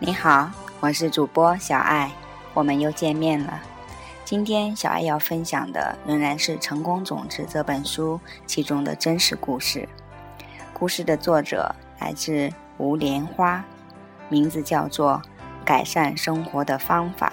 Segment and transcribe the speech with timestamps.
[0.00, 2.10] 你好，我是主播小爱，
[2.52, 3.62] 我们又见面了。
[4.24, 9.88] 今天小爱要分享的仍然是《成功种子》这本书其中的真实故事。
[10.72, 13.64] 故事的作者来自吴莲花，
[14.28, 15.22] 名字叫做
[15.64, 17.32] 《改善生活的方法》。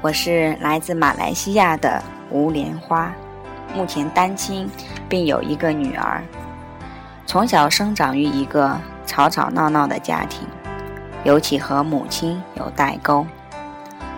[0.00, 3.12] 我是来自马来西亚的吴莲花，
[3.74, 4.68] 目前单亲，
[5.10, 6.24] 并有一个女儿。
[7.32, 10.46] 从小生长于一个吵吵闹闹的家庭，
[11.24, 13.26] 尤其和母亲有代沟。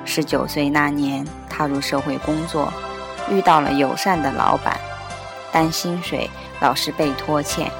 [0.05, 2.73] 十九岁那年踏入社会工作，
[3.31, 4.77] 遇到了友善的老板，
[5.53, 6.29] 但薪水
[6.59, 7.71] 老是被拖欠，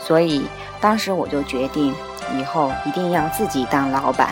[0.00, 0.44] 所以
[0.80, 1.94] 当时我就决定
[2.36, 4.30] 以后一定要自己当老板。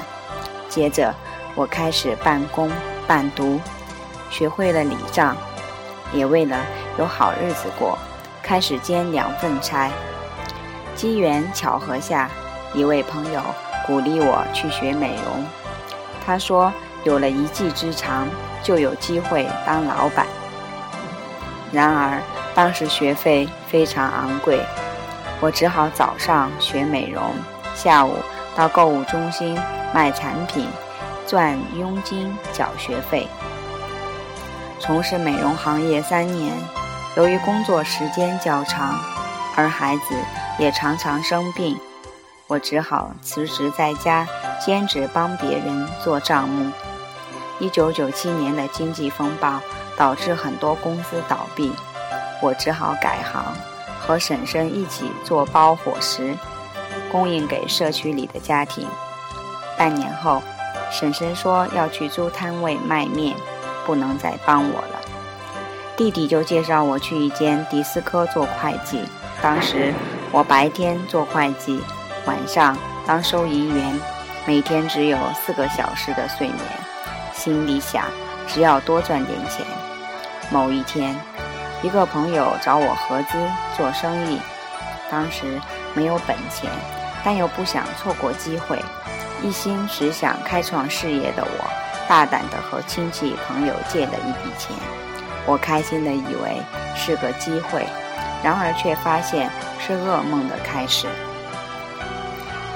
[0.68, 1.14] 接着
[1.54, 2.68] 我开始半工
[3.06, 3.60] 半读，
[4.30, 5.36] 学会了理账，
[6.12, 6.58] 也为了
[6.98, 7.96] 有好日子过。
[8.48, 9.90] 开始兼两份差，
[10.94, 12.30] 机缘巧合下，
[12.72, 13.42] 一位朋友
[13.86, 15.44] 鼓励我去学美容。
[16.24, 16.72] 他说，
[17.04, 18.26] 有了一技之长，
[18.62, 20.26] 就有机会当老板。
[21.70, 22.22] 然而，
[22.54, 24.64] 当时学费非常昂贵，
[25.40, 27.22] 我只好早上学美容，
[27.74, 28.14] 下午
[28.56, 29.60] 到购物中心
[29.92, 30.66] 卖产品，
[31.26, 33.28] 赚佣金缴学费。
[34.80, 36.54] 从事美容行业三年。
[37.18, 38.96] 由于工作时间较长，
[39.56, 40.14] 而孩子
[40.56, 41.76] 也常常生病，
[42.46, 44.24] 我只好辞职在家
[44.64, 46.70] 兼职帮别人做账目。
[47.58, 49.60] 一九九七年的经济风暴
[49.96, 51.72] 导致很多公司倒闭，
[52.40, 53.52] 我只好改行，
[54.00, 56.36] 和婶婶一起做包伙食，
[57.10, 58.86] 供应给社区里的家庭。
[59.76, 60.40] 半年后，
[60.88, 63.34] 婶婶说要去租摊位卖面，
[63.84, 64.97] 不能再帮我了。
[65.98, 69.02] 弟弟就介绍我去一间迪斯科做会计。
[69.42, 69.92] 当时
[70.30, 71.82] 我白天做会计，
[72.24, 74.00] 晚上当收银员，
[74.46, 76.58] 每天只有四个小时的睡眠。
[77.32, 78.04] 心里想，
[78.46, 79.66] 只要多赚点钱。
[80.52, 81.16] 某一天，
[81.82, 83.36] 一个朋友找我合资
[83.76, 84.38] 做生意，
[85.10, 85.60] 当时
[85.94, 86.70] 没有本钱，
[87.24, 88.80] 但又不想错过机会，
[89.42, 91.70] 一心只想开创事业的我，
[92.08, 94.70] 大胆地和亲戚朋友借了一笔钱。
[95.48, 96.60] 我开心的以为
[96.94, 97.86] 是个机会，
[98.44, 99.48] 然而却发现
[99.80, 101.06] 是噩梦的开始。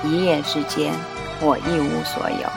[0.02, 0.94] 一夜之间，
[1.38, 2.48] 我一无所有，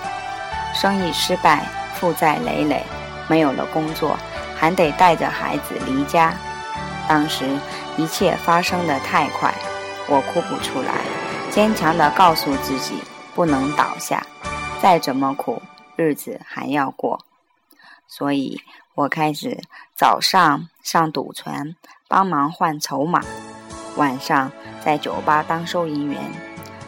[0.73, 1.65] 生意失败，
[1.95, 2.81] 负债累累，
[3.27, 4.17] 没有了工作，
[4.55, 6.33] 还得带着孩子离家。
[7.09, 7.45] 当时
[7.97, 9.53] 一切发生的太快，
[10.07, 10.93] 我哭不出来，
[11.51, 13.03] 坚强的告诉自己
[13.35, 14.25] 不能倒下，
[14.81, 15.61] 再怎么苦，
[15.97, 17.19] 日子还要过。
[18.15, 18.61] 所以。
[18.97, 19.59] 我开始
[19.93, 21.75] 早上上赌船
[22.07, 23.21] 帮忙换筹码，
[23.97, 24.49] 晚上
[24.79, 26.21] 在酒吧当收银员。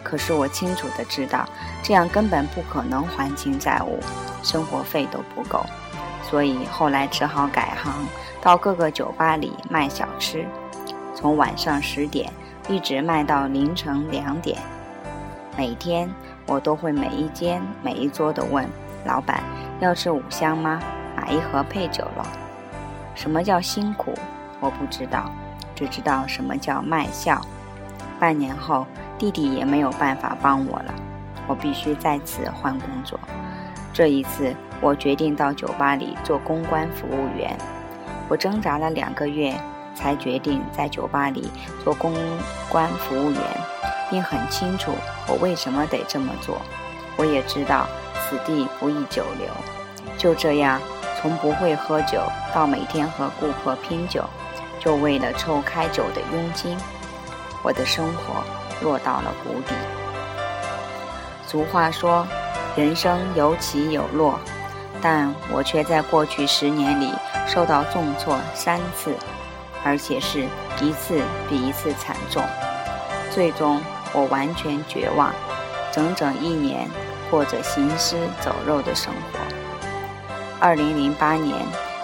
[0.03, 1.45] 可是我清楚的知道，
[1.83, 3.99] 这样根本不可能还清债务，
[4.41, 5.65] 生活费都不够。
[6.23, 7.93] 所以后来只好改行，
[8.41, 10.47] 到各个酒吧里卖小吃，
[11.13, 12.31] 从晚上十点
[12.69, 14.57] 一直卖到凌晨两点。
[15.57, 16.09] 每天
[16.45, 18.65] 我都会每一间每一桌的问
[19.03, 19.43] 老板
[19.81, 20.81] 要吃五香吗？
[21.27, 22.25] 买一盒配酒了。
[23.13, 24.13] 什么叫辛苦？
[24.61, 25.29] 我不知道，
[25.75, 27.41] 只知道什么叫卖笑。
[28.17, 30.93] 半年后，弟弟也没有办法帮我了，
[31.45, 33.19] 我必须再次换工作。
[33.91, 37.57] 这一次，我决定到酒吧里做公关服务员。
[38.29, 39.53] 我挣扎了两个月，
[39.93, 41.51] 才决定在酒吧里
[41.83, 42.13] 做公
[42.69, 43.41] 关服务员，
[44.09, 44.93] 并很清楚
[45.27, 46.61] 我为什么得这么做。
[47.17, 47.85] 我也知道
[48.21, 49.49] 此地不宜久留。
[50.17, 50.79] 就这样。
[51.19, 52.21] 从不会喝酒
[52.53, 54.23] 到每天和顾客拼酒，
[54.79, 56.77] 就为了凑开酒的佣金，
[57.63, 58.43] 我的生活
[58.81, 59.73] 落到了谷底。
[61.47, 62.27] 俗话说，
[62.75, 64.39] 人生有起有落，
[65.01, 67.11] 但我却在过去十年里
[67.47, 69.15] 受到重挫三次，
[69.83, 70.45] 而且是
[70.81, 72.43] 一次比一次惨重。
[73.31, 73.81] 最终，
[74.13, 75.33] 我完全绝望，
[75.91, 76.87] 整整一年
[77.31, 79.56] 过着行尸走肉的生活。
[80.59, 81.55] 二零零八年，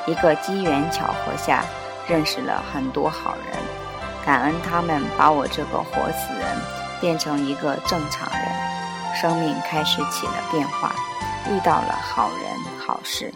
[0.05, 1.63] 一个机缘巧合下，
[2.07, 3.57] 认识了很多好人，
[4.25, 6.57] 感恩他们把我这个活死人
[7.01, 10.93] 变成一个正常人，生命开始起了变化，
[11.49, 13.33] 遇到了好人好事。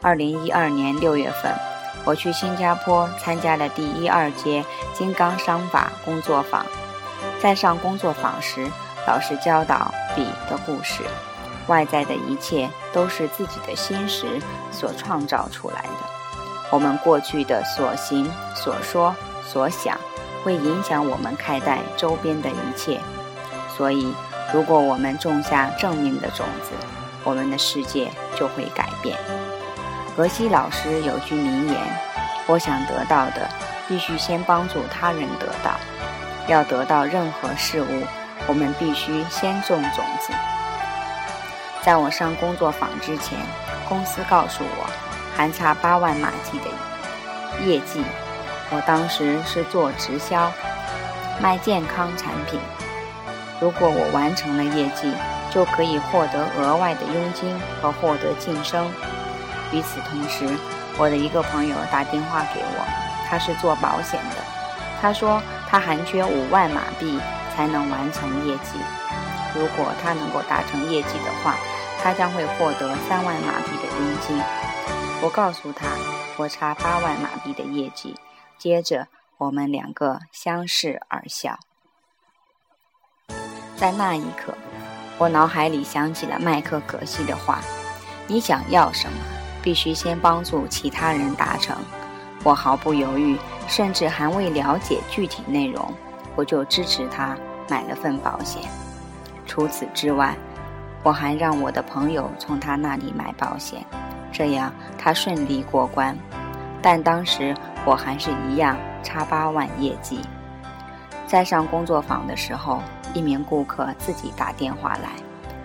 [0.00, 1.52] 二零一二年六月份，
[2.04, 4.64] 我去新加坡参加了第一二届
[4.94, 6.64] 金刚商法工作坊，
[7.42, 8.70] 在上工作坊时，
[9.08, 11.02] 老师教导笔的故事。
[11.66, 14.40] 外在的一切都是自己的心识
[14.70, 16.70] 所创造出来的。
[16.70, 19.14] 我们过去的所行、所说、
[19.44, 19.96] 所想，
[20.42, 23.00] 会影响我们看待周边的一切。
[23.76, 24.12] 所以，
[24.52, 26.70] 如果我们种下正面的种子，
[27.22, 29.16] 我们的世界就会改变。
[30.16, 31.76] 格西老师有句名言
[32.48, 33.48] ：“我想得到的，
[33.86, 35.72] 必须先帮助他人得到。
[36.48, 38.02] 要得到任何事物，
[38.46, 40.32] 我们必须先种种子。”
[41.86, 43.38] 在我上工作坊之前，
[43.88, 44.90] 公司告诉我
[45.36, 48.02] 还差八万马币的业绩。
[48.70, 50.50] 我当时是做直销，
[51.40, 52.58] 卖健康产品。
[53.60, 55.14] 如果我完成了业绩，
[55.48, 58.90] 就可以获得额外的佣金和获得晋升。
[59.70, 60.44] 与此同时，
[60.98, 62.84] 我的一个朋友打电话给我，
[63.30, 64.42] 他是做保险的。
[65.00, 65.40] 他说
[65.70, 67.20] 他还缺五万马币
[67.54, 68.80] 才能完成业绩。
[69.58, 71.56] 如果他能够达成业绩的话，
[72.02, 74.38] 他将会获得三万马币的佣金。
[75.22, 75.86] 我告诉他，
[76.36, 78.14] 我差八万马币的业绩。
[78.58, 79.08] 接着，
[79.38, 81.58] 我们两个相视而笑。
[83.76, 84.54] 在那一刻，
[85.18, 87.60] 我脑海里想起了麦克格西的话
[88.26, 89.18] ：“你想要什么，
[89.62, 91.76] 必须先帮助其他人达成。”
[92.44, 93.36] 我毫不犹豫，
[93.66, 95.92] 甚至还未了解具体内容，
[96.36, 97.36] 我就支持他
[97.68, 98.62] 买了份保险。
[99.46, 100.36] 除此之外，
[101.02, 103.84] 我还让我的朋友从他那里买保险，
[104.32, 106.16] 这样他顺利过关。
[106.82, 107.54] 但当时
[107.84, 110.20] 我还是一样差八万业绩。
[111.26, 112.80] 在上工作坊的时候，
[113.14, 115.10] 一名顾客自己打电话来，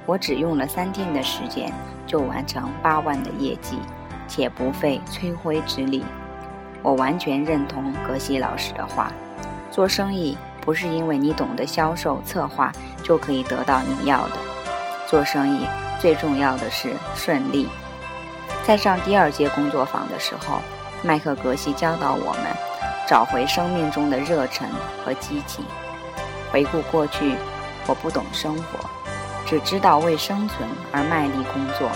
[0.05, 1.71] 我只用了三天的时间
[2.07, 3.77] 就完成八万的业绩，
[4.27, 6.03] 且不费吹灰之力。
[6.81, 9.11] 我完全认同格西老师的话：
[9.69, 12.71] 做生意不是因为你懂得销售策划
[13.03, 14.37] 就可以得到你要的。
[15.07, 15.67] 做生意
[15.99, 17.67] 最重要的是顺利。
[18.63, 20.61] 在上第二节工作坊的时候，
[21.01, 22.43] 麦克格西教导我们
[23.07, 24.69] 找回生命中的热忱
[25.03, 25.65] 和激情。
[26.51, 27.35] 回顾过去，
[27.87, 28.89] 我不懂生活，
[29.45, 31.89] 只知道为生存而卖力工作，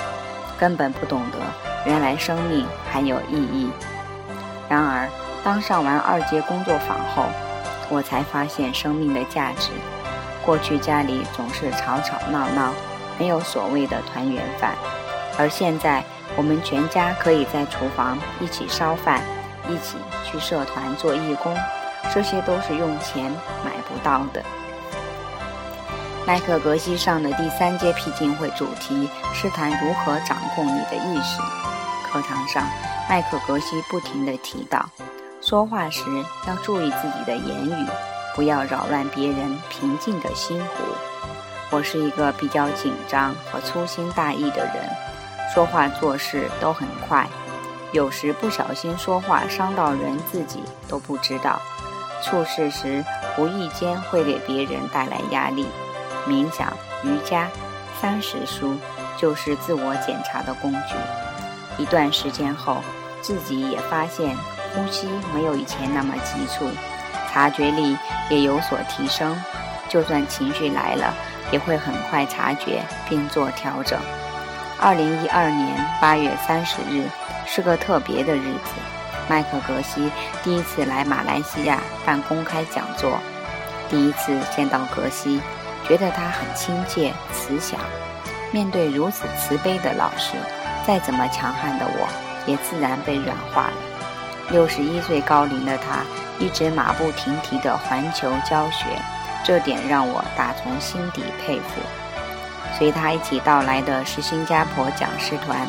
[0.58, 1.38] 根本不懂得
[1.86, 3.70] 原来生命还有意义。
[4.68, 5.08] 然而，
[5.44, 7.26] 当上完二节工作坊后，
[7.90, 9.72] 我才发现生命的价值。
[10.46, 12.72] 过去家里总是吵吵闹闹。
[13.18, 14.76] 没有所谓的团圆饭，
[15.40, 16.04] 而现在
[16.36, 19.22] 我们全家可以在厨房一起烧饭，
[19.70, 19.96] 一起
[20.26, 21.56] 去社团做义工，
[22.14, 23.32] 这些都是用钱
[23.64, 24.44] 买不到的。
[26.28, 31.40] 麦克格西上的第三阶僻静会主题是谈如何掌控你的意识。
[32.12, 32.68] 课堂上，
[33.08, 34.86] 麦克格西不停地提到，
[35.48, 36.02] 说话时
[36.48, 37.86] 要注意自己的言语，
[38.34, 40.84] 不要扰乱别人平静的心湖。
[41.70, 44.90] 我是一个比较紧张和粗心大意的人，
[45.54, 47.30] 说话做事都很快，
[47.92, 51.62] 有时不小心说话伤到人，自己都不知道。
[52.24, 53.06] 处事时
[53.38, 55.68] 无意间会给别人带来压力。
[56.28, 57.48] 冥想、瑜伽、
[58.02, 58.76] 三十书
[59.16, 60.96] 就是自我检查的工具。
[61.78, 62.78] 一段时间后，
[63.22, 64.36] 自己也发现
[64.76, 66.70] 呼吸没有以前那么急促，
[67.32, 67.98] 察觉力
[68.30, 69.36] 也有所提升。
[69.88, 71.14] 就算情绪来了。
[71.52, 74.00] 也会很快察觉并做调整。
[74.82, 77.08] 二零一二年八月三十日
[77.46, 78.72] 是个特别的日子，
[79.30, 80.12] 麦克格西
[80.44, 83.20] 第一次来马来西亚办公开讲座。
[83.90, 85.40] 第一次见到格西，
[85.88, 87.80] 觉得他很亲切慈祥。
[88.52, 90.34] 面对如此慈悲的老师，
[90.88, 92.08] 再怎么强悍的我，
[92.48, 93.95] 也自然被软化了。
[94.50, 96.04] 六十一岁高龄的他，
[96.40, 98.86] 一直马不停蹄地环球教学。
[99.44, 101.82] 这点让我打从心底佩服。
[102.78, 105.68] 随他一起到来的是新加坡讲师团，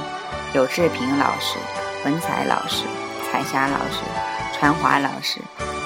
[0.55, 1.59] 有志平老师、
[2.05, 2.87] 文采老师、
[3.31, 4.03] 彩霞老师、
[4.55, 5.41] 传华老师、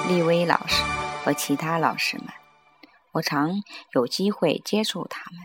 [0.07, 0.83] 立威老师
[1.23, 2.27] 和其他老师们。
[3.11, 3.61] 我常
[3.93, 5.41] 有机会接触他们。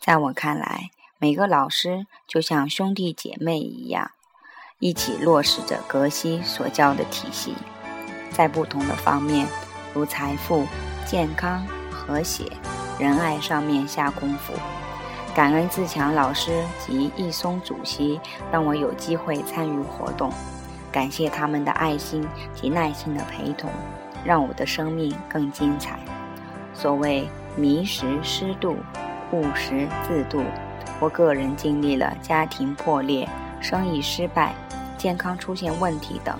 [0.00, 4.10] 在我看来，每个老师就像兄弟姐妹一样，
[4.80, 7.54] 一起落实着格西所教的体系，
[8.30, 9.46] 在不同的方面。
[9.92, 10.66] 如财富、
[11.04, 12.44] 健康、和谐、
[12.98, 14.54] 仁爱上面下功夫。
[15.34, 18.18] 感恩自强老师及易松主席，
[18.50, 20.32] 让我有机会参与活动。
[20.90, 23.68] 感谢他们的爱心及耐心的陪同，
[24.24, 25.98] 让我的生命更精彩。
[26.72, 28.78] 所谓迷时失度，
[29.30, 30.42] 悟时自度。
[30.98, 33.28] 我个人经历了家庭破裂、
[33.60, 34.54] 生意失败、
[34.98, 36.36] 健康出现问题等，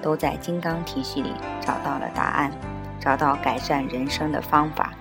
[0.00, 2.50] 都在金刚体系里找到了答案。
[3.02, 4.92] 找到改善人生的方法。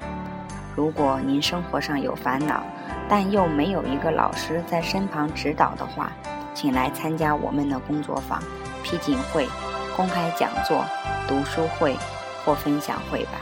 [0.76, 2.64] 如果您生活上有烦恼，
[3.08, 6.12] 但又没有一个老师在身旁指导的话，
[6.56, 8.42] 请来参加我们的工作坊、
[8.82, 9.48] 批锦会，
[9.96, 10.84] 公开讲座、
[11.28, 11.96] 读书会
[12.44, 13.34] 或分享会吧，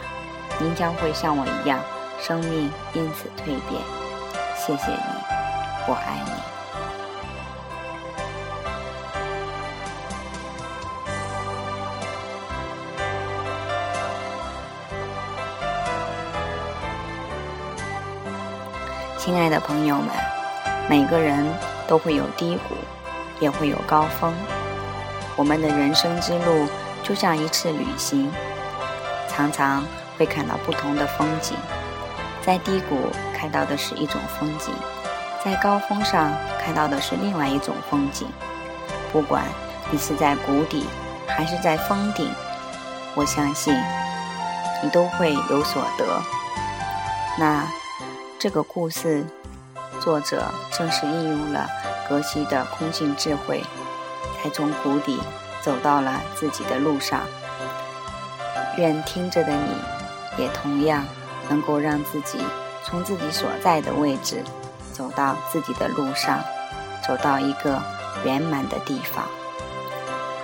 [0.60, 1.80] 您将会像我一样，
[2.20, 3.82] 生命因此蜕变。
[4.58, 5.24] 谢谢你，
[5.88, 6.59] 我爱你。
[19.30, 20.08] 亲爱的朋友们，
[20.90, 21.46] 每个人
[21.88, 22.74] 都会有低谷，
[23.40, 24.34] 也会有高峰。
[25.36, 26.68] 我们的人生之路
[27.04, 28.32] 就像一次旅行，
[29.28, 29.86] 常常
[30.18, 31.56] 会看到不同的风景。
[32.42, 34.74] 在低谷看到的是一种风景，
[35.46, 38.28] 在高峰上看到的是另外一种风景。
[39.14, 39.44] 不管
[39.92, 40.88] 你是在谷底
[41.28, 42.34] 还是在峰顶，
[43.14, 43.80] 我相信
[44.82, 46.20] 你都会有所得。
[47.38, 47.64] 那。
[48.40, 49.26] 这个故事
[50.00, 51.68] 作者正是应用了
[52.08, 53.62] 格西的空性智慧，
[54.42, 55.20] 才从谷底
[55.62, 57.20] 走到了自己的路上。
[58.78, 61.06] 愿听着的你也同样
[61.50, 62.40] 能够让自己
[62.82, 64.42] 从自己所在的位置
[64.94, 66.40] 走到自己的路上，
[67.06, 67.78] 走到一个
[68.24, 69.26] 圆满的地方。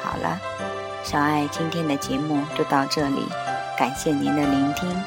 [0.03, 0.37] 好了，
[1.01, 3.25] 小爱今天的节目就到这里，
[3.77, 5.01] 感谢您的聆听，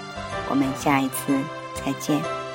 [0.48, 1.38] 我们下一次
[1.84, 2.47] 再见。